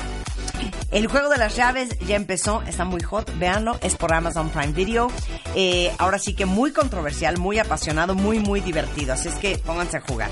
[0.90, 4.72] El juego de las llaves ya empezó, está muy hot, véanlo, es por Amazon Prime
[4.72, 5.08] Video.
[5.54, 9.12] Eh, ahora sí que muy controversial, muy apasionado, muy, muy divertido.
[9.12, 10.30] Así es que pónganse a jugar.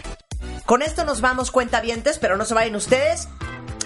[0.71, 3.27] Con esto nos vamos cuentavientes, pero no se vayan ustedes.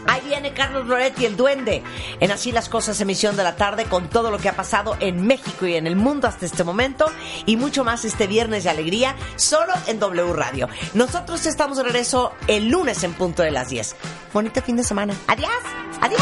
[0.07, 1.83] Ahí viene Carlos Loretti, el duende,
[2.21, 5.27] en Así las Cosas, emisión de la tarde, con todo lo que ha pasado en
[5.27, 7.07] México y en el mundo hasta este momento,
[7.47, 10.69] y mucho más este viernes de alegría, solo en W Radio.
[10.93, 13.97] Nosotros estamos de regreso el lunes en punto de las 10.
[14.35, 15.15] Bonito fin de semana.
[15.27, 15.49] Adiós,
[16.03, 16.21] adiós.